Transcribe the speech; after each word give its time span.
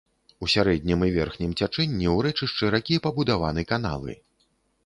У 0.45 0.47
сярэднім 0.53 1.03
і 1.07 1.11
верхнім 1.17 1.51
цячэнні 1.59 2.07
ў 2.15 2.25
рэчышчы 2.29 2.73
ракі 2.77 2.99
пабудаваны 3.07 3.67
каналы. 3.75 4.19